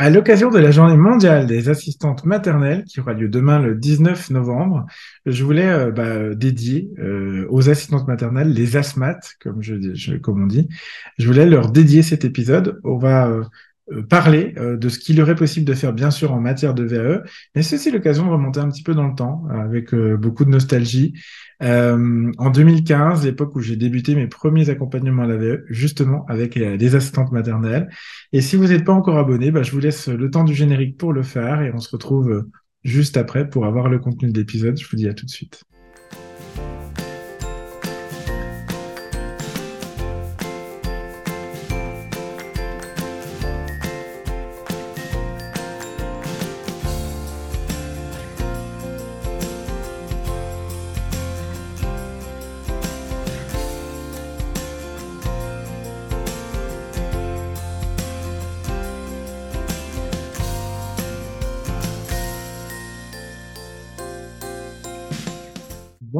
À 0.00 0.10
l'occasion 0.10 0.48
de 0.50 0.60
la 0.60 0.70
journée 0.70 0.96
mondiale 0.96 1.48
des 1.48 1.68
assistantes 1.68 2.24
maternelles, 2.24 2.84
qui 2.84 3.00
aura 3.00 3.14
lieu 3.14 3.28
demain 3.28 3.58
le 3.58 3.74
19 3.74 4.30
novembre, 4.30 4.86
je 5.26 5.42
voulais 5.42 5.68
euh, 5.68 5.90
bah, 5.90 6.36
dédier 6.36 6.88
euh, 7.00 7.48
aux 7.50 7.68
assistantes 7.68 8.06
maternelles, 8.06 8.52
les 8.52 8.76
ASMAT, 8.76 9.18
comme, 9.40 9.60
je, 9.60 10.16
comme 10.18 10.44
on 10.44 10.46
dit, 10.46 10.68
je 11.18 11.26
voulais 11.26 11.46
leur 11.46 11.72
dédier 11.72 12.02
cet 12.04 12.24
épisode. 12.24 12.80
On 12.84 12.96
va 12.96 13.26
euh, 13.26 13.42
parler 14.08 14.54
euh, 14.58 14.76
de 14.76 14.88
ce 14.88 14.98
qu'il 14.98 15.20
aurait 15.20 15.34
possible 15.34 15.66
de 15.66 15.74
faire, 15.74 15.92
bien 15.92 16.10
sûr, 16.10 16.32
en 16.32 16.40
matière 16.40 16.74
de 16.74 16.84
VAE, 16.84 17.22
mais 17.54 17.62
c'est 17.62 17.76
aussi 17.76 17.90
l'occasion 17.90 18.26
de 18.26 18.30
remonter 18.30 18.60
un 18.60 18.68
petit 18.68 18.82
peu 18.82 18.94
dans 18.94 19.06
le 19.06 19.14
temps, 19.14 19.44
avec 19.50 19.94
euh, 19.94 20.16
beaucoup 20.16 20.44
de 20.44 20.50
nostalgie. 20.50 21.14
en 21.60 22.50
2015, 22.50 23.24
l'époque 23.24 23.56
où 23.56 23.60
j'ai 23.60 23.76
débuté 23.76 24.14
mes 24.14 24.26
premiers 24.26 24.70
accompagnements 24.70 25.22
à 25.22 25.26
la 25.26 25.36
VAE, 25.36 25.58
justement 25.68 26.24
avec 26.26 26.54
les 26.54 26.94
assistantes 26.94 27.32
maternelles. 27.32 27.88
Et 28.32 28.40
si 28.40 28.56
vous 28.56 28.68
n'êtes 28.68 28.84
pas 28.84 28.92
encore 28.92 29.18
abonné, 29.18 29.50
bah, 29.50 29.62
je 29.62 29.72
vous 29.72 29.80
laisse 29.80 30.08
le 30.08 30.30
temps 30.30 30.44
du 30.44 30.54
générique 30.54 30.96
pour 30.96 31.12
le 31.12 31.22
faire 31.22 31.62
et 31.62 31.72
on 31.72 31.78
se 31.78 31.90
retrouve 31.90 32.46
juste 32.84 33.16
après 33.16 33.48
pour 33.48 33.66
avoir 33.66 33.88
le 33.88 33.98
contenu 33.98 34.30
de 34.30 34.38
l'épisode. 34.38 34.78
Je 34.78 34.88
vous 34.88 34.96
dis 34.96 35.08
à 35.08 35.14
tout 35.14 35.26
de 35.26 35.30
suite. 35.30 35.64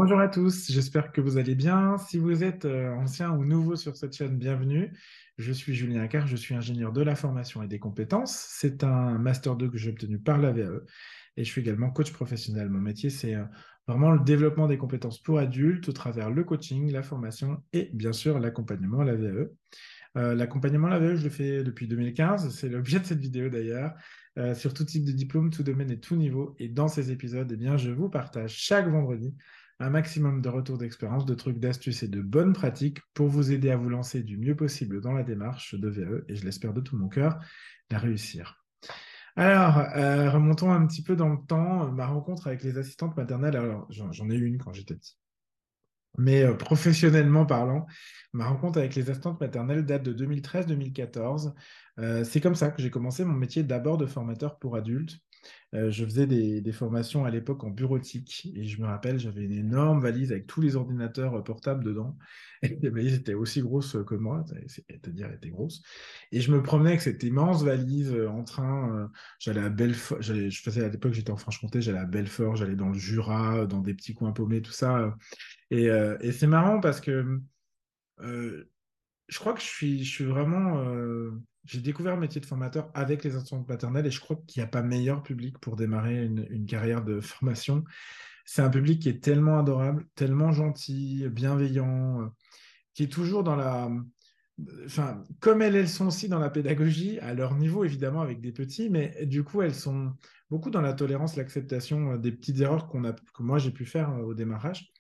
Bonjour 0.01 0.21
à 0.21 0.29
tous, 0.29 0.71
j'espère 0.71 1.11
que 1.11 1.21
vous 1.21 1.39
allez 1.39 1.57
bien. 1.57 1.99
Si 1.99 2.19
vous 2.19 2.45
êtes 2.45 2.67
euh, 2.67 2.95
ancien 2.95 3.33
ou 3.33 3.45
nouveau 3.45 3.75
sur 3.75 3.97
cette 3.97 4.15
chaîne, 4.15 4.39
bienvenue. 4.39 4.97
Je 5.39 5.53
suis 5.53 5.75
Julien 5.75 6.03
Accard, 6.03 6.29
je 6.29 6.37
suis 6.37 6.55
ingénieur 6.55 6.93
de 6.93 7.03
la 7.03 7.17
formation 7.17 7.65
et 7.65 7.67
des 7.67 7.81
compétences. 7.81 8.47
C'est 8.49 8.85
un 8.85 9.19
Master 9.19 9.57
2 9.57 9.69
que 9.69 9.77
j'ai 9.77 9.91
obtenu 9.91 10.21
par 10.21 10.39
la 10.39 10.53
VAE 10.53 10.83
et 11.37 11.43
je 11.43 11.51
suis 11.51 11.63
également 11.63 11.91
coach 11.91 12.13
professionnel. 12.13 12.69
Mon 12.69 12.79
métier, 12.79 13.11
c'est 13.11 13.35
euh, 13.35 13.43
vraiment 13.89 14.13
le 14.13 14.21
développement 14.21 14.69
des 14.69 14.79
compétences 14.79 15.19
pour 15.19 15.41
adultes 15.41 15.89
au 15.89 15.93
travers 15.93 16.31
le 16.31 16.45
coaching, 16.45 16.93
la 16.93 17.03
formation 17.03 17.65
et 17.73 17.91
bien 17.93 18.13
sûr 18.13 18.39
l'accompagnement 18.39 19.01
à 19.01 19.05
la 19.05 19.17
VAE. 19.17 19.49
Euh, 20.17 20.37
l'accompagnement 20.37 20.87
à 20.87 20.91
la 20.91 21.01
VAE, 21.01 21.17
je 21.17 21.25
le 21.25 21.31
fais 21.31 21.65
depuis 21.65 21.89
2015, 21.89 22.55
c'est 22.55 22.69
l'objet 22.69 23.01
de 23.01 23.05
cette 23.05 23.21
vidéo 23.21 23.49
d'ailleurs, 23.49 23.95
sur 24.55 24.73
tout 24.73 24.85
type 24.85 25.05
de 25.05 25.11
diplôme, 25.11 25.51
tout 25.51 25.65
domaine 25.65 25.91
et 25.91 25.99
tout 25.99 26.15
niveau. 26.15 26.55
Et 26.61 26.69
dans 26.69 26.87
ces 26.87 27.11
épisodes, 27.11 27.51
eh 27.53 27.57
bien, 27.57 27.77
je 27.77 27.91
vous 27.91 28.09
partage 28.09 28.55
chaque 28.55 28.89
vendredi 28.89 29.35
un 29.81 29.91
maximum 29.91 30.41
de 30.43 30.49
retours 30.49 30.79
d'expérience, 30.79 31.25
de 31.25 31.35
trucs, 31.35 31.59
d'astuces 31.59 32.03
et 32.03 32.09
de 32.09 32.21
bonnes 32.21 32.53
pratiques 32.53 33.01
pour 33.15 33.29
vous 33.29 33.53
aider 33.53 33.71
à 33.71 33.77
vous 33.77 33.89
lancer 33.89 34.23
du 34.23 34.37
mieux 34.37 34.57
possible 34.57 35.01
dans 35.01 35.13
la 35.13 35.23
démarche 35.23 35.75
de 35.75 35.89
VE 35.89 36.25
et 36.29 36.35
je 36.35 36.45
l'espère 36.45 36.73
de 36.73 36.81
tout 36.81 36.97
mon 36.97 37.09
cœur, 37.09 37.39
la 37.91 37.99
réussir. 37.99 38.65
Alors, 39.37 39.79
euh, 39.95 40.31
remontons 40.31 40.73
un 40.73 40.85
petit 40.87 41.03
peu 41.03 41.15
dans 41.15 41.29
le 41.29 41.39
temps, 41.47 41.93
ma 41.93 42.07
rencontre 42.07 42.49
avec 42.49 42.65
les 42.65 42.77
assistantes 42.77 43.17
maternelles. 43.17 43.57
Alors, 43.57 43.87
j'en 43.91 44.31
ai 44.31 44.35
eu 44.35 44.47
une 44.47 44.59
quand 44.59 44.73
j'étais 44.73 44.97
petit. 44.97 45.17
Mais 46.17 46.43
euh, 46.43 46.55
professionnellement 46.55 47.47
parlant, 47.47 47.87
ma 48.33 48.49
rencontre 48.49 48.79
avec 48.79 48.97
les 48.97 49.09
assistantes 49.09 49.41
maternelles 49.41 49.87
date 49.87 50.03
de 50.03 50.27
2013-2014. 50.27 51.55
Euh, 52.01 52.25
c'est 52.25 52.41
comme 52.41 52.57
ça 52.57 52.71
que 52.71 52.83
j'ai 52.83 52.91
commencé 52.91 53.25
mon 53.25 53.35
métier 53.35 53.63
d'abord 53.63 53.97
de 53.97 54.07
formateur 54.07 54.59
pour 54.59 54.75
adultes. 54.75 55.19
Euh, 55.75 55.91
je 55.91 56.05
faisais 56.05 56.27
des, 56.27 56.73
formations 56.73 57.25
à 57.25 57.31
l'époque 57.31 57.63
en 57.65 57.71
bureautique 57.71 58.51
et 58.55 58.65
je 58.65 58.81
me 58.81 58.87
rappelle, 58.87 59.19
j'avais 59.19 59.45
une 59.45 59.53
énorme 59.53 60.01
valise 60.01 60.33
avec 60.33 60.47
tous 60.47 60.61
les 60.61 60.77
ordinateurs 60.77 61.35
euh, 61.35 61.43
portables 61.43 61.85
dedans. 61.85 62.17
Et 62.63 62.79
les 62.81 62.91
valises 62.91 63.15
étaient 63.15 63.35
aussi 63.35 63.61
grosses 63.61 63.97
que 64.07 64.15
moi, 64.15 64.45
c'est-à-dire 64.67 65.27
elles 65.29 65.37
étaient 65.37 65.51
grosses. 65.51 65.83
Et 66.33 66.41
je 66.41 66.51
me 66.51 66.63
promenais 66.63 66.91
avec 66.91 67.03
cette 67.03 67.23
immense 67.23 67.63
valise 67.63 68.13
euh, 68.13 68.29
en 68.29 68.45
train. 68.45 69.11
j'allais 69.39 69.61
à 69.61 69.69
Belfort, 69.69 70.23
je 70.23 70.51
faisais 70.51 70.85
à 70.85 70.89
l'époque, 70.89 71.13
j'étais 71.13 71.31
en 71.31 71.37
Franche-Comté, 71.37 71.83
j'allais 71.83 71.99
à 71.99 72.07
Belfort, 72.07 72.57
j'allais 72.57 72.77
dans 72.77 72.89
le 72.89 72.99
Jura, 72.99 73.67
dans 73.67 73.81
des 73.81 73.95
petits 73.95 74.15
coins 74.15 74.33
paumés, 74.33 74.63
tout 74.63 74.73
ça. 74.73 75.15
Et, 75.71 75.85
et 75.87 76.33
c'est 76.33 76.47
marrant 76.47 76.81
parce 76.81 77.01
que 77.01 77.41
je 78.21 79.39
crois 79.39 79.53
que 79.53 79.61
je 79.61 79.67
suis, 79.67 80.05
je 80.05 80.11
suis 80.11 80.25
vraiment 80.25 80.83
j'ai 81.69 81.81
découvert 81.81 82.15
le 82.15 82.21
métier 82.21 82.41
de 82.41 82.47
formateur 82.47 82.91
avec 82.95 83.23
les 83.25 83.37
instances 83.37 83.69
maternelles 83.69 84.07
et 84.07 84.11
je 84.11 84.21
crois 84.21 84.37
qu'il 84.47 84.63
n'y 84.63 84.65
a 84.65 84.71
pas 84.71 84.83
meilleur 84.83 85.23
public 85.23 85.59
pour 85.59 85.77
démarrer 85.77 86.25
une, 86.25 86.67
carrière 86.67 87.05
de 87.05 87.21
formation. 87.21 87.85
C'est 88.47 88.63
un 88.63 88.71
public 88.71 89.03
qui 89.03 89.11
est 89.11 89.23
tellement 89.23 89.59
adorable, 89.59 90.07
tellement 90.15 90.51
gentil, 90.51 91.29
bienveillant, 91.29 92.23
euh, 92.23 92.27
qui 92.95 93.03
est 93.03 93.13
toujours 93.13 93.45
dans 93.45 93.57
la... 93.57 93.91
Enfin, 94.87 95.23
comme 95.41 95.63
elles, 95.63 95.77
elles 95.77 95.89
sont 95.89 96.07
aussi 96.07 96.29
dans 96.29 96.39
la 96.39 96.51
pédagogie, 96.51 97.21
à 97.21 97.35
leur 97.35 97.55
niveau 97.55 97.85
évidemment 97.85 98.23
avec 98.23 98.41
des 98.41 98.51
petits, 98.51 98.89
mais 98.89 99.27
du 99.27 99.45
coup 99.45 99.63
elles 99.63 99.75
sont 99.75 100.15
beaucoup 100.51 100.71
dans 100.71 100.81
la 100.81 100.95
tolérance, 100.95 101.37
l'acceptation 101.37 102.13
euh, 102.13 102.17
des 102.17 102.33
petites 102.33 102.61
erreurs 102.61 102.89
qu'on 102.89 103.05
a, 103.05 103.13
que 103.13 103.43
moi 103.43 103.59
j'ai 103.59 103.71
pu 103.71 103.85
faire 103.85 104.11
euh, 104.11 104.23
au 104.23 104.35
démarrage. 104.35 104.91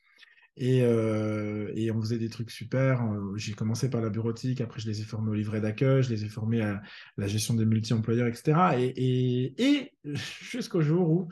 Euh, 0.60 1.72
et, 1.74 1.90
on 1.90 2.00
faisait 2.00 2.18
des 2.18 2.28
trucs 2.28 2.50
super. 2.50 3.02
Euh, 3.02 3.36
j'ai 3.36 3.52
commencé 3.52 3.90
par 3.90 4.00
la 4.00 4.10
bureautique, 4.10 4.60
après 4.60 4.80
je 4.80 4.88
les 4.88 5.00
ai 5.00 5.04
formés 5.04 5.30
au 5.30 5.34
livret 5.34 5.60
d'accueil, 5.60 6.02
je 6.02 6.10
les 6.10 6.24
ai 6.24 6.28
formés 6.28 6.62
à 6.62 6.82
la 7.16 7.26
gestion 7.26 7.54
des 7.54 7.64
multi-employeurs, 7.64 8.26
etc. 8.26 8.58
Et, 8.96 9.92
jusqu'au 10.04 10.80
jour 10.80 11.10
où 11.10 11.28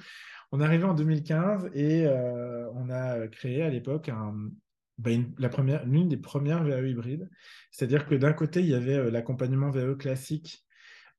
on 0.53 0.60
est 0.60 0.64
arrivé 0.64 0.84
en 0.84 0.94
2015 0.94 1.70
et 1.75 2.06
euh, 2.06 2.70
on 2.75 2.88
a 2.91 3.26
créé 3.28 3.62
à 3.62 3.70
l'époque 3.70 4.10
bah, 4.98 5.10
l'une 5.10 6.08
des 6.08 6.16
premières 6.16 6.64
VAE 6.64 6.87
hybrides. 6.87 7.28
C'est-à-dire 7.70 8.06
que 8.06 8.14
d'un 8.14 8.32
côté, 8.32 8.60
il 8.60 8.69
y 8.69 8.75
avait 8.75 9.10
l'accompagnement 9.10 9.70
VAE 9.70 9.94
classique 9.97 10.62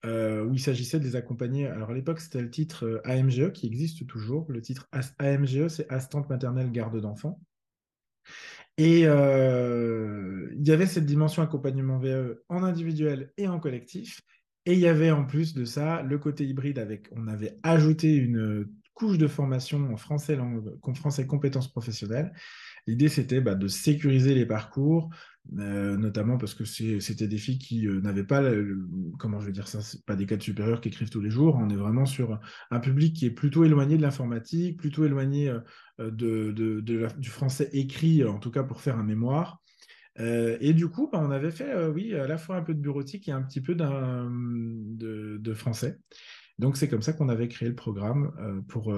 où 0.06 0.54
il 0.54 0.60
s'agissait 0.62 1.00
de 1.00 1.04
les 1.04 1.18
accompagner. 1.18 1.68
Alors 1.68 1.90
à 1.90 1.94
l'époque, 1.94 2.22
c'était 2.22 2.42
le 2.42 2.50
titre 2.50 3.02
AMGE 3.04 3.52
qui 3.52 3.68
existe 3.68 4.08
toujours. 4.08 4.50
Le 4.50 4.62
titre 4.62 4.88
AMGE, 5.20 5.68
c'est 5.68 5.92
Assistante 5.92 6.30
maternelle 6.30 6.72
garde 6.72 7.02
d'enfants. 7.02 7.42
Et 8.78 9.04
euh, 9.06 10.50
il 10.56 10.68
y 10.68 10.72
avait 10.72 10.86
cette 10.86 11.06
dimension 11.06 11.42
accompagnement 11.42 11.98
VE 11.98 12.44
en 12.50 12.64
individuel 12.64 13.32
et 13.38 13.48
en 13.48 13.60
collectif. 13.60 14.22
Et 14.66 14.74
il 14.74 14.80
y 14.80 14.88
avait 14.88 15.12
en 15.12 15.26
plus 15.26 15.54
de 15.54 15.66
ça 15.66 16.04
le 16.04 16.18
côté 16.20 16.46
hybride 16.46 16.78
avec, 16.78 17.08
on 17.16 17.28
avait 17.28 17.58
ajouté 17.64 18.14
une 18.16 18.68
couche 18.98 19.20
de 19.20 19.28
formation 19.28 19.94
en 19.94 19.96
français, 19.96 21.28
compétences 21.28 21.72
professionnelles. 21.72 22.34
L'idée, 22.88 23.10
c'était 23.10 23.42
bah, 23.42 23.54
de 23.54 23.68
sécuriser 23.68 24.34
les 24.34 24.48
parcours, 24.48 25.12
euh, 25.60 25.96
notamment 25.98 26.40
parce 26.40 26.56
que 26.56 26.66
c'était 26.66 27.28
des 27.28 27.38
filles 27.38 27.60
qui 27.60 27.88
euh, 27.88 28.02
n'avaient 28.02 28.24
pas, 28.24 28.42
comment 29.20 29.40
je 29.40 29.46
veux 29.46 29.52
dire 29.52 29.68
ça, 29.68 29.80
pas 30.08 30.16
des 30.16 30.26
cadres 30.26 30.42
supérieurs 30.42 30.82
qui 30.82 30.88
écrivent 30.88 31.12
tous 31.12 31.22
les 31.22 31.30
jours. 31.30 31.58
On 31.62 31.70
est 31.70 31.76
vraiment 31.76 32.08
sur 32.08 32.40
un 32.72 32.80
public 32.80 33.16
qui 33.16 33.28
est 33.28 33.32
plutôt 33.32 33.64
éloigné 33.66 33.98
de 33.98 34.02
l'informatique, 34.02 34.80
plutôt 34.80 35.06
éloigné 35.06 35.54
euh, 36.00 36.12
du 36.12 37.30
français 37.30 37.70
écrit, 37.74 38.24
en 38.24 38.40
tout 38.40 38.50
cas 38.50 38.64
pour 38.64 38.82
faire 38.82 38.98
un 38.98 39.04
mémoire. 39.04 39.62
et 40.18 40.74
du 40.74 40.88
coup, 40.88 41.08
bah, 41.12 41.22
on 41.22 41.30
avait 41.30 41.52
fait, 41.52 41.88
oui, 41.90 42.16
à 42.16 42.26
la 42.26 42.40
fois 42.40 42.56
un 42.56 42.64
peu 42.64 42.74
de 42.74 42.80
bureautique 42.80 43.30
et 43.30 43.32
un 43.32 43.44
petit 43.44 43.62
peu 43.62 43.76
de, 43.76 45.54
français. 45.54 46.00
Donc, 46.60 46.78
c'est 46.78 46.88
comme 46.88 47.02
ça 47.02 47.14
qu'on 47.14 47.30
avait 47.30 47.48
créé 47.48 47.70
le 47.70 47.76
programme 47.76 48.64
pour. 48.68 48.94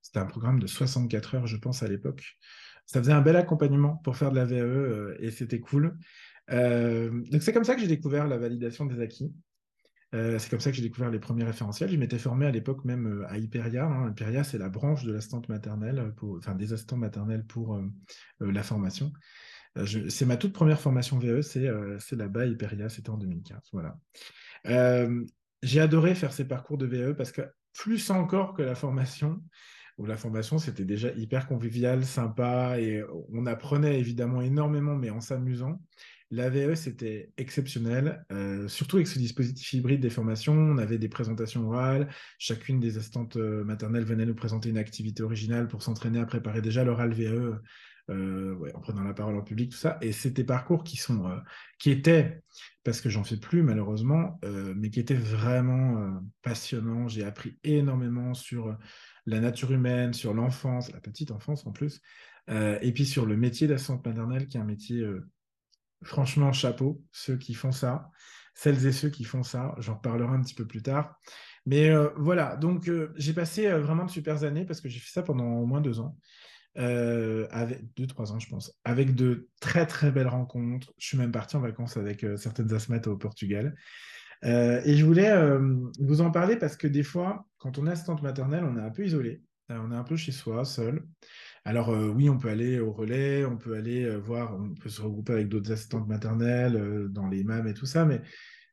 C'était 0.00 0.18
un 0.18 0.26
programme 0.26 0.58
de 0.58 0.66
64 0.66 1.36
heures, 1.36 1.46
je 1.46 1.56
pense, 1.56 1.82
à 1.82 1.88
l'époque 1.88 2.36
ça 2.86 3.00
faisait 3.00 3.12
un 3.12 3.20
bel 3.20 3.36
accompagnement 3.36 3.96
pour 3.96 4.16
faire 4.16 4.30
de 4.30 4.36
la 4.36 4.44
VAE 4.44 4.56
euh, 4.56 5.16
et 5.18 5.30
c'était 5.30 5.60
cool. 5.60 5.96
Euh, 6.50 7.10
donc 7.30 7.42
c'est 7.42 7.52
comme 7.52 7.64
ça 7.64 7.74
que 7.74 7.80
j'ai 7.80 7.86
découvert 7.86 8.26
la 8.26 8.38
validation 8.38 8.84
des 8.84 9.00
acquis. 9.00 9.32
Euh, 10.14 10.38
c'est 10.38 10.50
comme 10.50 10.60
ça 10.60 10.70
que 10.70 10.76
j'ai 10.76 10.82
découvert 10.82 11.10
les 11.10 11.18
premiers 11.18 11.44
référentiels. 11.44 11.90
Je 11.90 11.96
m'étais 11.96 12.18
formé 12.18 12.44
à 12.44 12.50
l'époque 12.50 12.84
même 12.84 13.24
à 13.28 13.38
Hyperia. 13.38 13.86
Hein. 13.86 14.10
Hyperia, 14.10 14.44
c'est 14.44 14.58
la 14.58 14.68
branche 14.68 15.04
de 15.04 15.12
l'assistante 15.12 15.48
maternelle, 15.48 16.12
enfin 16.20 16.54
des 16.54 16.74
assistants 16.74 16.98
maternels 16.98 17.46
pour 17.46 17.80
la 18.40 18.62
formation. 18.62 19.10
c'est 19.86 20.26
ma 20.26 20.36
toute 20.36 20.52
première 20.52 20.80
formation 20.80 21.18
VE, 21.18 21.40
c'est 21.40 22.16
là-bas, 22.16 22.44
Hyperia, 22.44 22.90
c'était 22.90 23.08
en 23.08 23.16
2015. 23.16 23.70
Voilà. 23.72 23.96
J'ai 25.62 25.80
adoré 25.80 26.14
faire 26.14 26.32
ces 26.32 26.46
parcours 26.46 26.78
de 26.78 26.86
VE 26.86 27.14
parce 27.14 27.32
que 27.32 27.42
plus 27.72 28.10
encore 28.10 28.54
que 28.54 28.62
la 28.62 28.74
formation, 28.74 29.42
où 29.98 30.06
la 30.06 30.16
formation, 30.16 30.58
c'était 30.58 30.84
déjà 30.84 31.10
hyper 31.12 31.46
convivial, 31.46 32.04
sympa, 32.04 32.78
et 32.78 33.02
on 33.32 33.46
apprenait 33.46 33.98
évidemment 33.98 34.40
énormément, 34.40 34.96
mais 34.96 35.10
en 35.10 35.20
s'amusant. 35.20 35.80
La 36.30 36.48
VE, 36.48 36.74
c'était 36.74 37.30
exceptionnel, 37.36 38.24
euh, 38.32 38.66
surtout 38.66 38.96
avec 38.96 39.06
ce 39.06 39.18
dispositif 39.18 39.74
hybride 39.74 40.00
des 40.00 40.08
formations. 40.08 40.54
On 40.54 40.78
avait 40.78 40.96
des 40.96 41.10
présentations 41.10 41.68
orales. 41.68 42.08
Chacune 42.38 42.80
des 42.80 42.96
assistantes 42.96 43.36
euh, 43.36 43.64
maternelles 43.64 44.04
venait 44.04 44.24
nous 44.24 44.34
présenter 44.34 44.70
une 44.70 44.78
activité 44.78 45.22
originale 45.22 45.68
pour 45.68 45.82
s'entraîner 45.82 46.20
à 46.20 46.24
préparer 46.24 46.62
déjà 46.62 46.84
l'oral 46.84 47.12
VE 48.08 48.72
en 48.74 48.80
prenant 48.80 49.02
la 49.02 49.14
parole 49.14 49.36
en 49.36 49.42
public, 49.42 49.70
tout 49.70 49.78
ça. 49.78 49.98
Et 50.00 50.12
c'est 50.12 50.30
des 50.30 50.44
parcours 50.44 50.84
qui 50.84 50.96
sont, 50.96 51.40
qui 51.78 51.90
étaient, 51.90 52.42
parce 52.84 53.00
que 53.00 53.08
j'en 53.08 53.24
fais 53.24 53.36
plus 53.36 53.62
malheureusement, 53.62 54.40
mais 54.76 54.90
qui 54.90 55.00
étaient 55.00 55.14
vraiment 55.14 56.20
passionnants. 56.42 57.08
J'ai 57.08 57.24
appris 57.24 57.58
énormément 57.64 58.34
sur 58.34 58.76
la 59.26 59.40
nature 59.40 59.72
humaine, 59.72 60.12
sur 60.12 60.34
l'enfance, 60.34 60.92
la 60.92 61.00
petite 61.00 61.30
enfance 61.30 61.66
en 61.66 61.72
plus, 61.72 62.00
et 62.48 62.92
puis 62.92 63.06
sur 63.06 63.26
le 63.26 63.36
métier 63.36 63.66
d'assistante 63.66 64.04
maternelle, 64.04 64.48
qui 64.48 64.56
est 64.56 64.60
un 64.60 64.64
métier 64.64 65.06
franchement 66.02 66.52
chapeau, 66.52 67.02
ceux 67.12 67.36
qui 67.36 67.54
font 67.54 67.72
ça, 67.72 68.10
celles 68.54 68.86
et 68.86 68.92
ceux 68.92 69.08
qui 69.08 69.24
font 69.24 69.42
ça, 69.42 69.74
j'en 69.78 69.94
reparlerai 69.94 70.34
un 70.34 70.40
petit 70.40 70.54
peu 70.54 70.66
plus 70.66 70.82
tard. 70.82 71.18
Mais 71.64 71.90
euh, 71.90 72.08
voilà, 72.16 72.56
donc 72.56 72.88
euh, 72.88 73.12
j'ai 73.16 73.32
passé 73.32 73.66
euh, 73.66 73.80
vraiment 73.80 74.04
de 74.04 74.10
super 74.10 74.42
années 74.42 74.64
parce 74.64 74.80
que 74.80 74.88
j'ai 74.88 74.98
fait 74.98 75.12
ça 75.12 75.22
pendant 75.22 75.44
au 75.44 75.66
moins 75.66 75.80
deux 75.80 76.00
ans, 76.00 76.16
avec 76.76 77.80
deux, 77.96 78.06
trois 78.06 78.32
ans, 78.32 78.38
je 78.38 78.48
pense, 78.48 78.72
avec 78.84 79.14
de 79.14 79.48
très 79.60 79.86
très 79.86 80.10
belles 80.10 80.28
rencontres. 80.28 80.92
Je 80.98 81.06
suis 81.06 81.18
même 81.18 81.32
parti 81.32 81.56
en 81.56 81.60
vacances 81.60 81.96
avec 81.96 82.24
certaines 82.36 82.72
asthmates 82.72 83.06
au 83.06 83.16
Portugal. 83.16 83.74
et 84.42 84.96
je 84.96 85.04
voulais 85.04 85.32
vous 85.98 86.20
en 86.20 86.30
parler 86.30 86.56
parce 86.56 86.76
que 86.76 86.86
des 86.86 87.02
fois, 87.02 87.46
quand 87.58 87.78
on 87.78 87.86
est 87.86 87.90
assistante 87.90 88.22
maternelle, 88.22 88.64
on 88.64 88.76
est 88.76 88.82
un 88.82 88.90
peu 88.90 89.04
isolé, 89.04 89.42
on 89.68 89.92
est 89.92 89.96
un 89.96 90.04
peu 90.04 90.16
chez 90.16 90.32
soi, 90.32 90.64
seul. 90.64 91.02
Alors 91.64 91.90
oui, 91.90 92.28
on 92.28 92.38
peut 92.38 92.48
aller 92.48 92.80
au 92.80 92.92
relais, 92.92 93.44
on 93.44 93.56
peut 93.56 93.76
aller 93.76 94.16
voir, 94.16 94.58
on 94.58 94.74
peut 94.74 94.88
se 94.88 95.00
regrouper 95.02 95.34
avec 95.34 95.48
d'autres 95.48 95.70
assistantes 95.72 96.08
maternelles 96.08 97.08
dans 97.10 97.28
les 97.28 97.44
MAM 97.44 97.68
et 97.68 97.74
tout 97.74 97.86
ça, 97.86 98.04
mais 98.04 98.20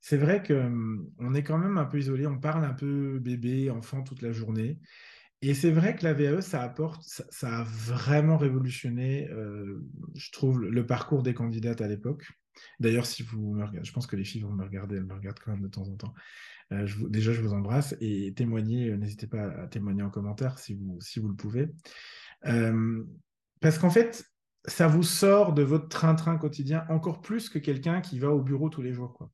c'est 0.01 0.17
vrai 0.17 0.41
qu'on 0.41 1.33
est 1.33 1.43
quand 1.43 1.57
même 1.57 1.77
un 1.77 1.85
peu 1.85 1.99
isolé, 1.99 2.25
on 2.25 2.39
parle 2.39 2.63
un 2.63 2.73
peu 2.73 3.19
bébé, 3.19 3.69
enfant 3.69 4.01
toute 4.01 4.21
la 4.21 4.31
journée. 4.31 4.79
Et 5.41 5.53
c'est 5.53 5.71
vrai 5.71 5.95
que 5.95 6.03
la 6.03 6.13
VAE, 6.13 6.41
ça 6.41 6.62
apporte, 6.62 7.01
ça, 7.03 7.59
a 7.59 7.63
vraiment 7.63 8.38
révolutionné, 8.38 9.30
je 10.15 10.31
trouve, 10.31 10.62
le 10.62 10.86
parcours 10.86 11.24
des 11.24 11.33
candidates 11.33 11.80
à 11.80 11.88
l'époque. 11.88 12.27
D'ailleurs, 12.80 13.06
si 13.06 13.24
vous 13.24 13.53
me 13.53 13.65
regardez, 13.65 13.88
je 13.88 13.94
pense 13.94 14.07
que 14.07 14.15
les 14.15 14.24
filles 14.24 14.41
vont 14.41 14.51
me 14.51 14.63
regarder, 14.63 14.97
elles 14.97 15.06
me 15.06 15.13
regardent 15.13 15.39
quand 15.39 15.51
même 15.51 15.62
de 15.62 15.68
temps 15.68 15.88
en 15.88 15.95
temps. 15.95 16.13
déjà, 17.09 17.33
je 17.33 17.41
vous 17.41 17.53
embrasse 17.53 17.95
et 18.01 18.33
témoignez, 18.36 18.95
n'hésitez 18.97 19.27
pas 19.27 19.44
à 19.44 19.68
témoigner 19.68 20.03
en 20.03 20.09
commentaire 20.09 20.59
si 20.59 20.74
vous, 20.75 21.27
le 21.27 21.36
pouvez. 21.36 21.69
Euh, 22.45 23.03
parce 23.62 23.77
qu'en 23.77 23.89
fait, 23.89 24.25
ça 24.65 24.88
vous 24.88 25.03
sort 25.03 25.53
de 25.53 25.62
votre 25.62 25.88
train-train 25.88 26.38
quotidien 26.38 26.85
encore 26.89 27.21
plus 27.21 27.50
que 27.50 27.59
quelqu'un 27.59 28.01
qui 28.01 28.19
va 28.19 28.30
au 28.30 28.42
bureau 28.42 28.69
tous 28.69 28.81
les 28.81 28.94
jours. 28.94 29.13
Quoi. 29.13 29.31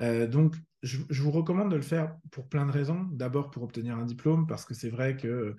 Euh, 0.00 0.26
donc, 0.26 0.56
je, 0.82 0.98
vous 1.22 1.30
recommande 1.30 1.70
de 1.70 1.76
le 1.76 1.82
faire 1.82 2.16
pour 2.30 2.48
plein 2.48 2.66
de 2.66 2.72
raisons. 2.72 3.06
D'abord, 3.12 3.50
pour 3.50 3.62
obtenir 3.62 3.96
un 3.96 4.04
diplôme, 4.04 4.46
parce 4.46 4.64
que 4.64 4.74
c'est 4.74 4.90
vrai 4.90 5.16
que 5.16 5.54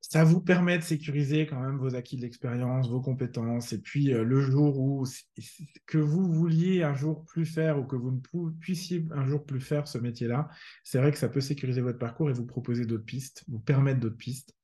ça 0.00 0.24
vous 0.24 0.40
permet 0.40 0.78
de 0.78 0.82
sécuriser 0.82 1.46
quand 1.46 1.60
même 1.60 1.78
vos 1.78 1.94
acquis 1.94 2.16
de 2.16 2.22
l'expérience, 2.22 2.88
vos 2.88 3.00
compétences. 3.00 3.72
Et 3.72 3.80
puis, 3.80 4.12
euh, 4.12 4.24
le 4.24 4.40
jour 4.40 4.78
où 4.78 5.04
que 5.86 5.98
vous 5.98 6.32
vouliez 6.32 6.82
un 6.82 6.94
jour 6.94 7.24
plus 7.24 7.46
faire 7.46 7.78
ou 7.78 7.84
que 7.84 7.96
vous 7.96 8.12
ne 8.12 8.50
puissiez 8.60 9.04
un 9.12 9.26
jour 9.26 9.44
plus 9.44 9.60
faire 9.60 9.86
ce 9.86 9.98
métier-là, 9.98 10.48
c'est 10.84 10.98
vrai 10.98 11.12
que 11.12 11.18
ça 11.18 11.28
peut 11.28 11.40
sécuriser 11.40 11.80
votre 11.80 11.98
parcours 11.98 12.30
et 12.30 12.32
vous 12.32 12.46
proposer 12.46 12.86
d'autres 12.86 13.04
pistes, 13.04 13.44
vous 13.48 13.60
permettre 13.60 14.00
d'autres 14.00 14.16
pistes. 14.16 14.55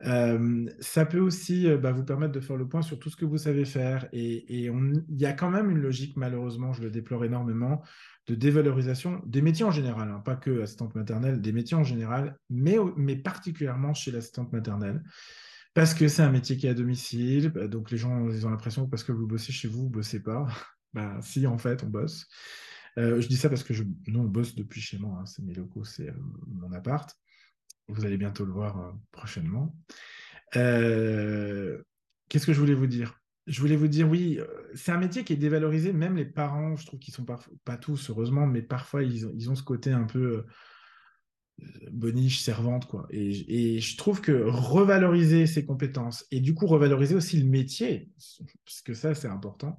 Ça 0.00 1.06
peut 1.06 1.20
aussi 1.20 1.68
bah, 1.76 1.92
vous 1.92 2.04
permettre 2.04 2.32
de 2.32 2.40
faire 2.40 2.56
le 2.56 2.68
point 2.68 2.82
sur 2.82 2.98
tout 2.98 3.10
ce 3.10 3.16
que 3.16 3.24
vous 3.24 3.38
savez 3.38 3.64
faire. 3.64 4.08
Et, 4.12 4.44
il 4.48 5.02
y 5.08 5.26
a 5.26 5.32
quand 5.32 5.50
même 5.50 5.70
une 5.70 5.78
logique, 5.78 6.16
malheureusement, 6.16 6.72
je 6.72 6.82
le 6.82 6.90
déplore 6.90 7.24
énormément, 7.24 7.82
de 8.26 8.34
dévalorisation 8.34 9.22
des 9.24 9.40
métiers 9.40 9.64
en 9.64 9.70
général, 9.70 10.10
hein, 10.10 10.20
pas 10.20 10.36
que 10.36 10.62
assistante 10.62 10.94
maternelle, 10.94 11.40
des 11.40 11.52
métiers 11.52 11.76
en 11.76 11.84
général, 11.84 12.36
mais, 12.50 12.76
particulièrement 13.16 13.94
chez 13.94 14.10
l'assistante 14.10 14.52
maternelle. 14.52 15.02
Parce 15.74 15.94
que 15.94 16.08
c'est 16.08 16.22
un 16.22 16.30
métier 16.30 16.56
qui 16.56 16.66
est 16.66 16.70
à 16.70 16.74
domicile, 16.74 17.50
bah, 17.50 17.68
donc 17.68 17.90
les 17.90 17.98
gens 17.98 18.28
ils 18.30 18.46
ont 18.46 18.50
l'impression 18.50 18.86
que 18.86 18.90
parce 18.90 19.04
que 19.04 19.12
vous 19.12 19.26
bossez 19.26 19.52
chez 19.52 19.68
vous, 19.68 19.82
vous 19.82 19.90
bossez 19.90 20.22
pas. 20.22 20.46
bah, 20.94 21.18
si, 21.22 21.46
en 21.46 21.58
fait, 21.58 21.84
on 21.84 21.88
bosse. 21.88 22.26
Je 22.96 23.26
dis 23.26 23.36
ça 23.36 23.50
parce 23.50 23.62
que 23.62 23.74
je, 23.74 23.84
nous, 24.06 24.20
on 24.20 24.24
bosse 24.24 24.54
depuis 24.54 24.80
chez 24.80 24.98
moi, 24.98 25.18
hein, 25.20 25.26
c'est 25.26 25.42
mes 25.42 25.54
locaux, 25.54 25.84
c'est 25.84 26.12
mon 26.46 26.72
appart. 26.72 27.14
Vous 27.88 28.04
allez 28.04 28.16
bientôt 28.16 28.44
le 28.44 28.52
voir 28.52 28.80
euh, 28.80 28.92
prochainement. 29.12 29.74
Euh, 30.56 31.80
qu'est-ce 32.28 32.46
que 32.46 32.52
je 32.52 32.60
voulais 32.60 32.74
vous 32.74 32.86
dire? 32.86 33.20
Je 33.46 33.60
voulais 33.60 33.76
vous 33.76 33.86
dire, 33.86 34.08
oui, 34.08 34.38
euh, 34.40 34.46
c'est 34.74 34.90
un 34.90 34.98
métier 34.98 35.22
qui 35.22 35.32
est 35.32 35.36
dévalorisé. 35.36 35.92
Même 35.92 36.16
les 36.16 36.24
parents, 36.24 36.76
je 36.76 36.84
trouve 36.86 36.98
qu'ils 36.98 37.14
sont 37.14 37.24
pas 37.64 37.76
tous, 37.76 38.10
heureusement, 38.10 38.46
mais 38.46 38.62
parfois 38.62 39.04
ils 39.04 39.50
ont, 39.50 39.54
ce 39.54 39.62
côté 39.62 39.92
un 39.92 40.04
peu 40.04 40.44
boniche, 41.90 42.40
servante, 42.40 42.86
quoi. 42.86 43.06
Et, 43.10 43.80
je 43.80 43.96
trouve 43.96 44.20
que 44.20 44.32
revaloriser 44.46 45.46
ses 45.46 45.64
compétences 45.64 46.26
et 46.30 46.40
du 46.40 46.54
coup 46.54 46.66
revaloriser 46.66 47.14
aussi 47.14 47.40
le 47.40 47.48
métier, 47.48 48.10
parce 48.64 48.82
que 48.82 48.94
ça, 48.94 49.14
c'est 49.14 49.28
important. 49.28 49.78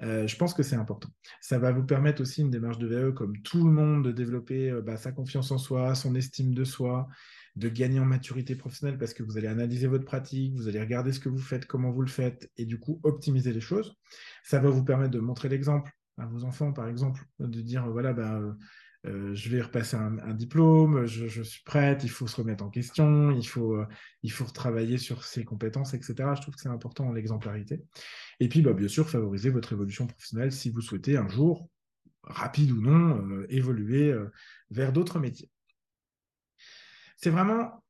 je 0.00 0.36
pense 0.36 0.54
que 0.54 0.62
c'est 0.62 0.76
important. 0.76 1.10
Ça 1.40 1.58
va 1.58 1.72
vous 1.72 1.84
permettre 1.84 2.22
aussi 2.22 2.42
une 2.42 2.50
démarche 2.50 2.78
de 2.78 2.86
VE 2.86 3.10
comme 3.10 3.36
tout 3.42 3.64
le 3.66 3.72
monde 3.72 4.04
de 4.04 4.12
développer 4.12 4.72
bah, 4.82 4.96
sa 4.96 5.10
confiance 5.10 5.50
en 5.50 5.58
soi, 5.58 5.96
son 5.96 6.14
estime 6.14 6.54
de 6.54 6.64
soi, 6.64 7.08
de 7.56 7.68
gagner 7.68 8.00
en 8.00 8.04
maturité 8.04 8.54
professionnelle 8.54 8.98
parce 8.98 9.14
que 9.14 9.22
vous 9.22 9.36
allez 9.36 9.48
analyser 9.48 9.86
votre 9.86 10.04
pratique, 10.04 10.54
vous 10.54 10.68
allez 10.68 10.80
regarder 10.80 11.12
ce 11.12 11.20
que 11.20 11.28
vous 11.28 11.38
faites, 11.38 11.66
comment 11.66 11.90
vous 11.90 12.02
le 12.02 12.08
faites, 12.08 12.50
et 12.56 12.64
du 12.64 12.78
coup 12.78 13.00
optimiser 13.02 13.52
les 13.52 13.60
choses. 13.60 13.96
Ça 14.44 14.60
va 14.60 14.70
vous 14.70 14.84
permettre 14.84 15.10
de 15.10 15.20
montrer 15.20 15.48
l'exemple 15.48 15.90
à 16.18 16.26
vos 16.26 16.44
enfants, 16.44 16.72
par 16.72 16.88
exemple, 16.88 17.22
de 17.38 17.60
dire, 17.60 17.88
voilà, 17.90 18.12
ben, 18.12 18.56
euh, 19.06 19.34
je 19.34 19.48
vais 19.48 19.62
repasser 19.62 19.96
un, 19.96 20.34
diplôme, 20.34 21.06
je, 21.06 21.42
suis 21.42 21.62
prête, 21.64 22.04
il 22.04 22.10
faut 22.10 22.26
se 22.26 22.36
remettre 22.36 22.62
en 22.62 22.68
question, 22.68 23.30
il 23.30 23.46
faut, 23.46 23.74
euh, 23.74 23.86
il 24.22 24.30
faut 24.30 24.44
retravailler 24.44 24.98
sur 24.98 25.24
ses 25.24 25.44
compétences, 25.44 25.94
etc. 25.94 26.14
Je 26.36 26.42
trouve 26.42 26.54
que 26.54 26.60
c'est 26.60 26.68
important 26.68 27.10
l'exemplarité. 27.12 27.82
Et 28.40 28.48
puis, 28.48 28.60
bah, 28.60 28.74
bien 28.74 28.88
sûr, 28.88 29.08
favoriser 29.08 29.50
votre 29.50 29.72
évolution 29.72 30.06
professionnelle 30.06 30.52
si 30.52 30.70
vous 30.70 30.82
souhaitez 30.82 31.16
un 31.16 31.28
jour, 31.28 31.68
rapide 32.22 32.72
ou 32.72 32.82
non, 32.82 33.26
euh, 33.26 33.46
évoluer 33.48 34.14
vers 34.70 34.92
d'autres 34.92 35.18
métiers 35.18 35.50
c'est 37.22 37.30
vraiment 37.30 37.82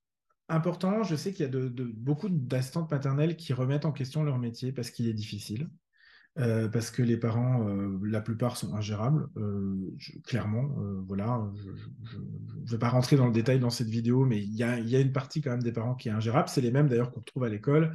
important. 0.49 1.03
Je 1.03 1.17
sais 1.17 1.33
qu'il 1.33 1.47
y 1.47 1.57
a 1.57 1.69
beaucoup 1.95 2.29
d'assistantes 2.29 2.91
maternelles 2.91 3.37
qui 3.37 3.53
remettent 3.53 3.85
en 3.85 3.93
question 3.93 4.25
leur 4.25 4.39
métier 4.39 4.73
parce 4.73 4.91
qu'il 4.91 5.09
est 5.09 5.15
difficile. 5.15 5.69
Euh, 6.39 6.69
parce 6.69 6.93
que 6.93 7.03
les 7.03 7.17
parents, 7.17 7.67
euh, 7.69 7.99
la 8.05 8.21
plupart 8.21 8.57
sont 8.57 8.73
ingérables, 8.75 9.29
euh, 9.37 9.77
clairement. 10.25 10.69
voilà, 11.09 11.43
je 11.57 12.19
ne 12.19 12.71
vais 12.71 12.79
pas 12.79 12.89
rentrer 12.89 13.17
dans 13.17 13.27
le 13.27 13.33
détail 13.33 13.59
dans 13.59 13.71
cette 13.71 13.89
vidéo, 13.89 14.25
mais 14.25 14.39
il 14.39 14.55
y 14.55 14.63
a, 14.63 14.79
y 14.79 14.95
a, 14.95 15.01
une 15.01 15.13
partie 15.13 15.41
quand 15.41 15.51
même 15.51 15.63
des 15.63 15.73
parents 15.73 15.97
qui 15.97 16.09
est 16.09 16.13
ingérable. 16.13 16.49
C'est 16.49 16.61
les 16.61 16.71
mêmes 16.71 16.89
d'ailleurs 16.89 17.11
qu'on 17.11 17.21
retrouve 17.21 17.45
à 17.45 17.49
l'école. 17.49 17.95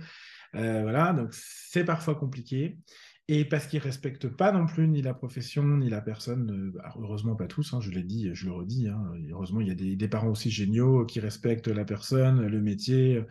voilà, 0.54 1.14
donc 1.14 1.30
c'est 1.32 1.86
parfois 1.86 2.16
compliqué 2.16 2.78
et 3.28 3.44
parce 3.44 3.66
qu'ils 3.66 3.80
respectent 3.80 4.28
pas 4.28 4.52
non 4.52 4.68
plus 4.68 4.88
ni 4.88 5.02
la 5.02 5.16
profession, 5.16 5.64
ni 5.64 5.90
la 5.90 6.00
personne. 6.00 6.52
Euh, 6.52 6.72
bah, 6.76 6.94
heureusement, 7.00 7.36
pas 7.36 7.48
tous, 7.48 7.74
hein, 7.74 7.82
je 7.82 7.90
l'ai 7.90 8.04
dit, 8.04 8.30
je 8.34 8.46
le 8.46 8.52
redis. 8.52 8.88
Hein, 8.88 9.14
heureusement, 9.32 9.62
il 9.62 9.68
y 9.68 9.72
a 9.72 9.96
des, 9.96 10.08
parents 10.08 10.30
aussi 10.30 10.52
géniaux 10.52 11.06
qui 11.06 11.20
respectent 11.20 11.68
la 11.68 11.86
personne, 11.86 12.46
le 12.46 12.62
métier, 12.62 13.18
euh, 13.18 13.24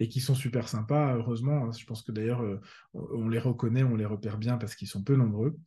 et 0.00 0.08
qui 0.08 0.20
sont 0.20 0.34
super 0.34 0.68
sympas. 0.68 1.16
Heureusement, 1.16 1.66
hein. 1.66 1.70
je 1.78 1.84
pense 1.84 2.00
que 2.00 2.12
d'ailleurs, 2.12 2.40
euh, 2.42 2.60
on 2.94 3.28
les 3.28 3.38
reconnaît, 3.38 3.82
on 3.82 3.94
les 3.94 4.06
repère 4.06 4.38
bien 4.38 4.56
parce 4.56 4.74
qu'ils 4.74 4.88
sont 4.88 5.02
peu 5.02 5.16
nombreux. 5.16 5.58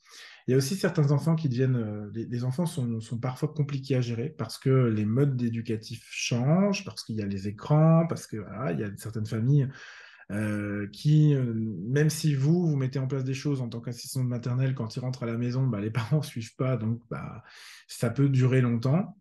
Il 0.48 0.52
y 0.52 0.54
a 0.56 0.58
aussi 0.58 0.76
certains 0.76 1.12
enfants 1.12 1.36
qui 1.36 1.48
deviennent. 1.48 2.12
les, 2.14 2.44
enfants 2.44 2.66
sont, 2.66 3.00
parfois 3.20 3.50
compliqués 3.50 3.96
à 3.96 4.02
gérer 4.02 4.30
parce 4.30 4.58
que 4.58 4.70
les 4.70 5.06
modes 5.06 5.42
éducatifs 5.42 6.08
changent, 6.10 6.86
parce 6.86 7.04
qu'il 7.04 7.16
y 7.16 7.22
a 7.22 7.26
les 7.26 7.48
écrans, 7.48 8.06
parce 8.08 8.28
que 8.28 8.38
il 8.72 8.80
y 8.80 8.84
a 8.84 8.90
certaines 8.98 9.26
familles 9.26 9.68
euh, 10.32 10.88
qui, 10.88 11.36
euh, 11.36 11.54
même 11.54 12.10
si 12.10 12.34
vous, 12.34 12.68
vous 12.68 12.76
mettez 12.76 12.98
en 12.98 13.06
place 13.06 13.24
des 13.24 13.36
choses 13.36 13.62
en 13.62 13.70
tant 13.70 13.80
qu'assistant 13.80 14.24
maternelle, 14.24 14.74
quand 14.74 14.96
ils 14.96 15.00
rentrent 15.00 15.22
à 15.22 15.28
la 15.28 15.38
maison, 15.38 15.68
bah, 15.68 15.80
les 15.80 15.92
parents 15.92 16.18
ne 16.18 16.24
suivent 16.24 16.56
pas, 16.56 16.78
donc 16.78 17.02
bah, 17.12 17.44
ça 17.88 18.10
peut 18.10 18.28
durer 18.30 18.62
longtemps. 18.62 19.18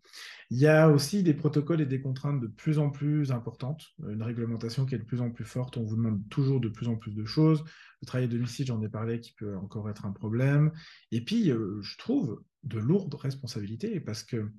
Il 0.49 0.57
y 0.57 0.67
a 0.67 0.89
aussi 0.89 1.21
des 1.21 1.33
protocoles 1.33 1.81
et 1.81 1.85
des 1.85 2.01
contraintes 2.01 2.39
de 2.39 2.47
plus 2.47 2.79
en 2.79 2.89
plus 2.89 3.31
importantes, 3.31 3.83
une 4.07 4.23
réglementation 4.23 4.85
qui 4.85 4.95
est 4.95 4.99
de 4.99 5.03
plus 5.03 5.21
en 5.21 5.29
plus 5.29 5.45
forte, 5.45 5.77
on 5.77 5.83
vous 5.83 5.95
demande 5.95 6.27
toujours 6.29 6.59
de 6.59 6.69
plus 6.69 6.87
en 6.87 6.95
plus 6.95 7.13
de 7.13 7.25
choses. 7.25 7.63
Le 8.01 8.07
travail 8.07 8.25
à 8.25 8.27
domicile, 8.27 8.65
j'en 8.65 8.81
ai 8.81 8.89
parlé, 8.89 9.19
qui 9.19 9.33
peut 9.33 9.55
encore 9.57 9.89
être 9.89 10.05
un 10.05 10.11
problème. 10.11 10.71
Et 11.11 11.23
puis, 11.23 11.51
euh, 11.51 11.79
je 11.81 11.97
trouve 11.97 12.43
de 12.63 12.79
lourdes 12.79 13.13
responsabilités, 13.13 13.99
parce 13.99 14.23
que 14.23 14.49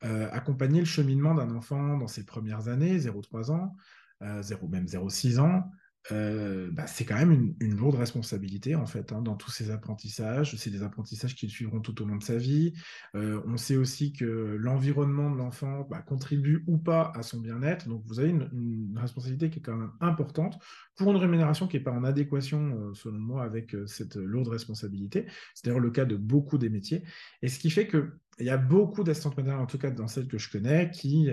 accompagner 0.00 0.78
le 0.78 0.86
cheminement 0.86 1.34
d'un 1.34 1.50
enfant 1.50 1.96
dans 1.96 2.06
ses 2.06 2.24
premières 2.24 2.68
années, 2.68 2.98
0-3 2.98 3.50
ans, 3.50 3.74
0, 4.20 4.68
même 4.68 4.86
0-6 4.86 5.40
ans, 5.40 5.68
euh, 6.10 6.70
bah, 6.72 6.86
c'est 6.86 7.04
quand 7.04 7.16
même 7.16 7.54
une, 7.60 7.76
lourde 7.76 7.96
responsabilité 7.96 8.74
en 8.74 8.86
fait 8.86 9.12
hein, 9.12 9.20
dans 9.20 9.36
tous 9.36 9.50
ces 9.50 9.70
apprentissages. 9.70 10.56
C'est 10.56 10.70
des 10.70 10.82
apprentissages 10.82 11.34
qui 11.34 11.46
le 11.46 11.50
suivront 11.50 11.80
tout 11.80 12.00
au 12.02 12.06
long 12.06 12.16
de 12.16 12.22
sa 12.22 12.36
vie. 12.36 12.72
Euh, 13.14 13.42
on 13.46 13.56
sait 13.56 13.76
aussi 13.76 14.12
que 14.12 14.24
l'environnement 14.24 15.30
de 15.30 15.36
l'enfant 15.36 15.86
bah, 15.90 16.00
contribue 16.00 16.64
ou 16.66 16.78
pas 16.78 17.12
à 17.14 17.22
son 17.22 17.40
bien-être. 17.40 17.88
Donc 17.88 18.02
vous 18.06 18.20
avez 18.20 18.30
une, 18.30 18.96
responsabilité 18.96 19.50
qui 19.50 19.58
est 19.58 19.62
quand 19.62 19.76
même 19.76 19.92
importante 20.00 20.58
pour 20.96 21.10
une 21.10 21.16
rémunération 21.16 21.68
qui 21.68 21.76
n'est 21.76 21.82
pas 21.82 21.92
en 21.92 22.04
adéquation, 22.04 22.76
euh, 22.80 22.94
selon 22.94 23.18
moi, 23.18 23.44
avec 23.44 23.76
cette 23.86 24.16
lourde 24.16 24.48
responsabilité. 24.48 25.26
C'est 25.54 25.66
d'ailleurs 25.66 25.80
le 25.80 25.90
cas 25.90 26.04
de 26.04 26.16
beaucoup 26.16 26.58
des 26.58 26.70
métiers. 26.70 27.04
Et 27.42 27.48
ce 27.48 27.58
qui 27.58 27.70
fait 27.70 27.86
qu'il 27.86 28.10
y 28.40 28.50
a 28.50 28.56
beaucoup 28.56 29.04
d'assistantes 29.04 29.36
maternelles, 29.36 29.62
en 29.62 29.66
tout 29.66 29.78
cas 29.78 29.90
dans 29.90 30.08
celles 30.08 30.28
que 30.28 30.38
je 30.38 30.50
connais, 30.50 30.90
qui 30.90 31.30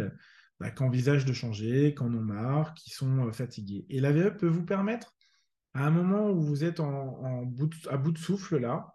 bah, 0.59 0.71
qui 0.71 0.83
envisagent 0.83 1.25
de 1.25 1.33
changer, 1.33 1.93
qui 1.95 2.03
en 2.03 2.13
ont 2.13 2.21
marre, 2.21 2.73
qui 2.73 2.89
sont 2.89 3.27
euh, 3.27 3.31
fatigués. 3.31 3.85
Et 3.89 3.99
la 3.99 4.11
VE 4.11 4.35
peut 4.37 4.47
vous 4.47 4.65
permettre 4.65 5.15
à 5.73 5.85
un 5.85 5.91
moment 5.91 6.29
où 6.29 6.41
vous 6.41 6.63
êtes 6.63 6.79
en, 6.79 7.43
bout 7.43 7.71
à 7.89 7.97
bout 7.97 8.11
de 8.11 8.17
souffle 8.17 8.57
là, 8.57 8.93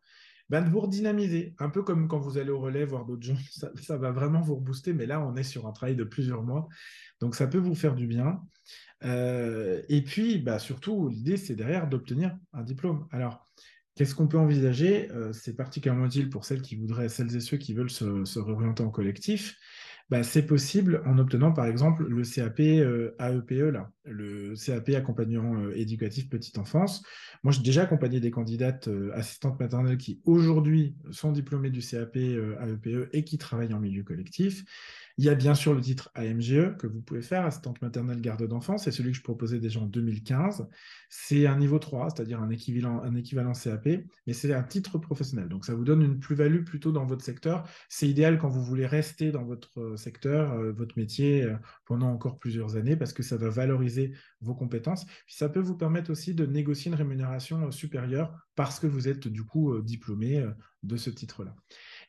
ben, 0.49 0.63
de 0.63 0.71
vous 0.71 0.81
redynamiser, 0.81 1.55
un 1.59 1.69
peu 1.69 1.83
comme 1.83 2.09
quand 2.09 2.19
vous 2.19 2.39
allez 2.39 2.51
au 2.51 2.59
relais 2.59 2.85
voir 2.85 3.05
d'autres 3.05 3.23
gens, 3.23 3.37
ça, 3.77 3.97
va 3.99 4.11
vraiment 4.11 4.41
vous 4.41 4.57
rebooster, 4.57 4.93
mais 4.95 5.07
là 5.07 5.21
on 5.21 5.37
est 5.37 5.43
sur 5.43 5.67
un 5.67 5.73
travail 5.73 5.95
de 5.95 6.05
plusieurs 6.05 6.43
mois, 6.43 6.69
donc 7.21 7.35
ça 7.35 7.47
peut 7.47 7.59
vous 7.59 7.75
faire 7.75 7.95
du 7.95 8.07
bien. 8.07 8.43
Euh, 9.05 9.83
et 9.89 10.03
puis 10.03 10.39
bah, 10.39 10.59
surtout, 10.59 11.09
l'idée 11.09 11.37
c'est 11.37 11.55
derrière 11.55 11.89
d'obtenir 11.89 12.37
un 12.53 12.63
diplôme. 12.63 13.07
Alors, 13.13 13.47
Qu'est-ce 14.01 14.15
qu'on 14.15 14.29
peut 14.29 14.39
envisager? 14.39 15.11
Euh, 15.11 15.33
C'est 15.35 15.55
particulièrement 15.55 16.07
utile 16.07 16.31
pour 16.31 16.47
celles 16.47 16.63
qui 16.63 16.75
voudraient, 16.75 17.11
celles 17.11 17.37
et 17.37 17.41
ceux 17.41 17.59
qui 17.59 17.75
veulent 17.75 17.91
se, 17.91 18.39
réorienter 18.39 18.83
en 18.83 18.89
collectif. 18.89 19.59
Bah, 20.11 20.25
c'est 20.25 20.45
possible 20.45 21.03
en 21.07 21.19
obtenant 21.19 21.53
par 21.53 21.67
exemple 21.67 22.05
le 22.05 22.25
CAP 22.25 22.59
euh, 22.61 23.15
AEPE, 23.21 23.73
là, 23.73 23.93
le 24.05 24.55
CAP 24.57 24.89
accompagnant 24.97 25.55
euh, 25.57 25.73
éducatif 25.77 26.29
petite 26.29 26.59
enfance. 26.59 27.05
Moi, 27.45 27.53
j'ai 27.53 27.63
déjà 27.63 27.83
accompagné 27.83 28.19
des 28.19 28.33
candidates 28.33 28.91
assistantes 29.15 29.61
maternelles 29.61 29.99
qui 29.99 30.21
aujourd'hui 30.25 30.97
sont 31.13 31.31
diplômées 31.31 31.71
du 31.71 31.81
CAP 31.81 32.17
AEPE 32.17 32.87
e 32.87 33.09
et 33.13 33.23
qui 33.23 33.39
travaillent 33.39 33.73
en 33.73 33.79
milieu 33.79 34.03
collectif. 34.03 34.65
Il 35.19 35.25
y 35.25 35.29
a 35.29 35.35
bien 35.35 35.55
sûr 35.55 35.75
le 35.75 35.81
titre 35.81 36.11
AMGE 36.15 36.77
que 36.79 36.87
vous 36.87 37.01
pouvez 37.01 37.23
faire, 37.23 37.45
assistante 37.45 37.81
maternelle 37.83 38.21
garde 38.21 38.47
d'enfants. 38.47 38.79
C'est 38.79 38.91
celui 38.91 39.11
que 39.11 39.17
je 39.19 39.23
proposais 39.23 39.59
déjà 39.59 39.81
en 39.81 39.87
2015. 39.87 40.69
C'est 41.09 41.47
un 41.47 41.57
niveau 41.57 41.79
3, 41.79 42.11
c'est-à-dire 42.11 42.41
un 42.41 42.51
équivalent, 42.51 43.03
CAP, 43.53 43.89
mais 44.27 44.33
c'est 44.33 44.53
un 44.53 44.63
titre 44.63 44.99
professionnel. 44.99 45.49
Donc 45.49 45.65
ça 45.65 45.75
vous 45.75 45.85
donne 45.85 46.03
une 46.03 46.19
plus-value 46.21 46.65
plutôt 46.65 46.93
dans 46.93 47.05
votre 47.05 47.25
secteur. 47.25 47.69
C'est 47.89 48.09
idéal 48.09 48.39
quand 48.39 48.49
vous 48.49 48.63
voulez 48.63 48.87
rester 48.87 49.33
dans 49.33 49.45
votre 49.45 49.81
euh, 49.81 49.97
secteur, 49.97 50.53
euh, 50.53 50.73
votre 50.73 50.97
métier 50.99 51.43
euh, 51.43 51.57
pendant 51.85 52.09
encore 52.09 52.39
plusieurs 52.39 52.77
années 52.77 52.97
parce 52.97 53.13
que 53.13 53.23
ça 53.23 53.37
va 53.37 53.49
valoriser 53.49 54.13
vos 54.41 54.55
compétences. 54.55 55.05
Puis 55.05 55.35
ça 55.35 55.49
peut 55.49 55.61
vous 55.61 55.77
permettre 55.77 56.11
aussi 56.11 56.35
de 56.35 56.47
négocier 56.47 56.91
une 56.91 56.97
rémunération 56.97 57.71
supérieure 57.71 58.35
parce 58.55 58.81
que 58.81 58.87
vous 58.87 59.09
êtes 59.09 59.29
du 59.29 59.45
coup 59.45 59.81
diplômé 59.81 60.45
de 60.83 60.97
ce 60.97 61.11
titre-là. 61.11 61.55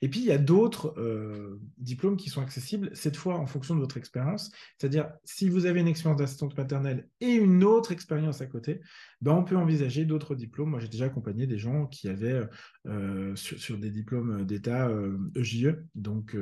Et 0.01 0.09
puis, 0.09 0.19
il 0.19 0.25
y 0.25 0.31
a 0.31 0.37
d'autres 0.39 0.95
euh, 0.97 1.59
diplômes 1.77 2.17
qui 2.17 2.29
sont 2.29 2.41
accessibles, 2.41 2.89
cette 2.93 3.15
fois 3.15 3.37
en 3.37 3.45
fonction 3.45 3.75
de 3.75 3.79
votre 3.79 3.97
expérience. 3.97 4.51
C'est-à-dire, 4.77 5.11
si 5.23 5.47
vous 5.47 5.67
avez 5.67 5.79
une 5.79 5.87
expérience 5.87 6.19
d'assistante 6.19 6.57
maternelle 6.57 7.07
et 7.19 7.33
une 7.33 7.63
autre 7.63 7.91
expérience 7.91 8.41
à 8.41 8.47
côté, 8.47 8.81
ben, 9.21 9.33
on 9.33 9.43
peut 9.43 9.55
envisager 9.55 10.05
d'autres 10.05 10.33
diplômes. 10.33 10.71
Moi, 10.71 10.79
j'ai 10.79 10.87
déjà 10.87 11.05
accompagné 11.05 11.45
des 11.45 11.59
gens 11.59 11.85
qui 11.85 12.09
avaient 12.09 12.41
euh, 12.87 13.35
sur, 13.35 13.77
des 13.77 13.91
diplômes 13.91 14.43
d'État 14.43 14.89
EJE, 15.35 15.65
euh, 15.65 15.71
e, 15.71 15.85
donc 15.93 16.35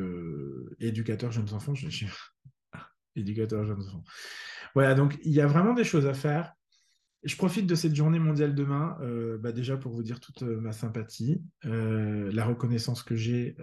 éducateur 0.80 1.32
jeunes 1.32 1.54
enfants. 1.54 1.74
Éducateur 3.16 3.66
jeunes 3.66 3.82
enfants. 3.82 4.04
Voilà, 4.74 4.94
donc 4.94 5.18
il 5.24 5.34
y 5.34 5.42
a 5.42 5.48
vraiment 5.48 5.74
des 5.74 5.84
choses 5.84 6.06
à 6.06 6.14
faire. 6.14 6.54
Je 7.24 7.36
profite 7.36 7.68
de 7.68 7.76
cette 7.76 7.96
journée 7.96 8.20
mondiale 8.20 8.56
demain, 8.56 8.98
euh, 9.02 9.38
bah, 9.38 9.52
déjà 9.52 9.76
pour 9.76 9.92
vous 9.92 10.04
dire 10.04 10.22
toute 10.22 10.44
euh, 10.44 10.60
ma 10.62 10.72
sympathie, 10.72 11.42
euh, 11.66 12.32
la 12.32 12.46
reconnaissance 12.46 13.04
que 13.04 13.16
j'ai 13.16 13.56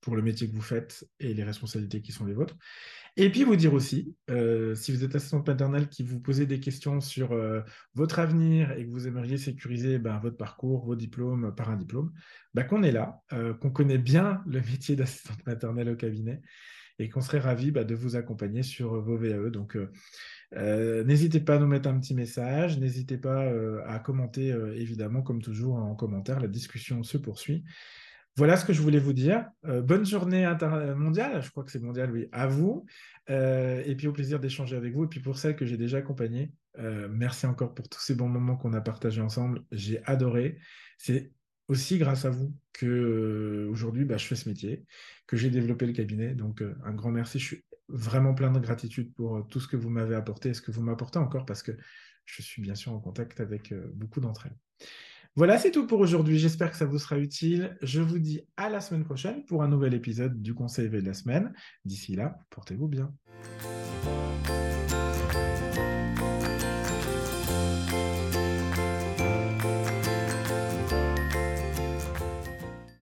pour 0.00 0.14
le 0.14 0.22
métier 0.22 0.48
que 0.48 0.54
vous 0.54 0.62
faites 0.62 1.08
et 1.18 1.34
les 1.34 1.42
responsabilités 1.42 2.00
qui 2.00 2.12
sont 2.12 2.24
les 2.24 2.32
vôtres. 2.32 2.54
Et 3.16 3.28
puis 3.28 3.42
vous 3.42 3.56
dire 3.56 3.74
aussi, 3.74 4.14
si 4.28 4.92
vous 4.92 5.02
êtes 5.02 5.16
assistante 5.16 5.48
maternelle 5.48 5.88
qui 5.88 6.04
vous 6.04 6.20
posez 6.20 6.46
des 6.46 6.60
questions 6.60 7.00
sur 7.00 7.36
votre 7.94 8.20
avenir 8.20 8.70
et 8.72 8.86
que 8.86 8.90
vous 8.90 9.08
aimeriez 9.08 9.36
sécuriser 9.36 9.98
ben, 9.98 10.20
votre 10.20 10.36
parcours, 10.36 10.84
vos 10.84 10.94
diplômes 10.94 11.52
par 11.56 11.70
un 11.70 11.76
diplôme, 11.76 12.12
ben, 12.54 12.62
qu'on 12.62 12.84
est 12.84 12.92
là, 12.92 13.20
qu'on 13.60 13.70
connaît 13.70 13.98
bien 13.98 14.44
le 14.46 14.60
métier 14.60 14.94
d'assistante 14.94 15.44
maternelle 15.44 15.88
au 15.88 15.96
cabinet 15.96 16.40
et 17.00 17.08
qu'on 17.08 17.20
serait 17.20 17.40
ravi 17.40 17.72
de 17.72 17.94
vous 17.96 18.14
accompagner 18.14 18.62
sur 18.62 19.00
vos 19.00 19.16
VAE. 19.16 19.50
N'hésitez 20.56 21.40
pas 21.40 21.56
à 21.56 21.58
nous 21.58 21.66
mettre 21.66 21.88
un 21.88 21.98
petit 21.98 22.14
message, 22.14 22.78
n'hésitez 22.78 23.18
pas 23.18 23.44
euh, 23.44 23.82
à 23.86 23.98
commenter, 23.98 24.52
euh, 24.52 24.74
évidemment, 24.76 25.22
comme 25.22 25.42
toujours 25.42 25.76
en 25.76 25.94
commentaire, 25.94 26.40
la 26.40 26.48
discussion 26.48 27.02
se 27.02 27.18
poursuit. 27.18 27.64
Voilà 28.36 28.56
ce 28.56 28.64
que 28.64 28.72
je 28.74 28.82
voulais 28.82 28.98
vous 28.98 29.14
dire. 29.14 29.46
bonne 29.62 30.04
journée 30.04 30.46
mondiale, 30.94 31.42
je 31.42 31.50
crois 31.50 31.64
que 31.64 31.70
c'est 31.70 31.82
mondial, 31.82 32.10
oui, 32.10 32.28
à 32.32 32.46
vous. 32.46 32.84
et 33.28 33.94
puis 33.96 34.08
au 34.08 34.12
plaisir 34.12 34.40
d'échanger 34.40 34.76
avec 34.76 34.92
vous. 34.92 35.04
Et 35.04 35.08
puis 35.08 35.20
pour 35.20 35.38
celles 35.38 35.56
que 35.56 35.64
j'ai 35.64 35.78
déjà 35.78 35.98
accompagnées, 35.98 36.52
merci 37.08 37.46
encore 37.46 37.72
pour 37.72 37.88
tous 37.88 38.00
ces 38.00 38.14
bons 38.14 38.28
moments 38.28 38.58
qu'on 38.58 38.74
a 38.74 38.82
partagés 38.82 39.22
ensemble. 39.22 39.62
J'ai 39.72 40.04
adoré. 40.04 40.58
C'est 40.98 41.32
aussi 41.68 41.98
grâce 41.98 42.24
à 42.24 42.30
vous 42.30 42.54
que 42.72 43.68
aujourd'hui 43.70 44.04
bah, 44.04 44.16
je 44.16 44.26
fais 44.26 44.36
ce 44.36 44.48
métier, 44.48 44.84
que 45.26 45.36
j'ai 45.36 45.50
développé 45.50 45.86
le 45.86 45.92
cabinet. 45.92 46.34
Donc 46.34 46.62
un 46.84 46.92
grand 46.92 47.10
merci. 47.10 47.38
Je 47.38 47.44
suis 47.44 47.64
vraiment 47.88 48.34
plein 48.34 48.50
de 48.50 48.58
gratitude 48.58 49.12
pour 49.14 49.36
euh, 49.36 49.42
tout 49.42 49.60
ce 49.60 49.68
que 49.68 49.76
vous 49.76 49.90
m'avez 49.90 50.14
apporté 50.14 50.50
et 50.50 50.54
ce 50.54 50.62
que 50.62 50.70
vous 50.70 50.82
m'apportez 50.82 51.18
encore 51.18 51.46
parce 51.46 51.62
que 51.62 51.72
je 52.24 52.42
suis 52.42 52.60
bien 52.60 52.74
sûr 52.74 52.92
en 52.92 52.98
contact 52.98 53.40
avec 53.40 53.72
euh, 53.72 53.90
beaucoup 53.94 54.20
d'entre 54.20 54.46
elles. 54.46 54.56
Voilà, 55.36 55.58
c'est 55.58 55.70
tout 55.70 55.86
pour 55.86 56.00
aujourd'hui. 56.00 56.38
J'espère 56.38 56.70
que 56.70 56.76
ça 56.76 56.86
vous 56.86 56.98
sera 56.98 57.18
utile. 57.18 57.76
Je 57.82 58.00
vous 58.00 58.18
dis 58.18 58.40
à 58.56 58.70
la 58.70 58.80
semaine 58.80 59.04
prochaine 59.04 59.44
pour 59.44 59.62
un 59.62 59.68
nouvel 59.68 59.92
épisode 59.92 60.40
du 60.40 60.54
Conseil 60.54 60.88
de 60.88 60.98
la 60.98 61.12
semaine. 61.12 61.52
D'ici 61.84 62.16
là, 62.16 62.38
portez-vous 62.50 62.88
bien. 62.88 63.12